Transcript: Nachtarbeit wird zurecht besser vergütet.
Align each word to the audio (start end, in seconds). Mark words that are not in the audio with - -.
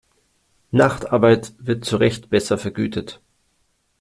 Nachtarbeit 0.71 1.53
wird 1.59 1.85
zurecht 1.85 2.31
besser 2.31 2.57
vergütet. 2.57 3.21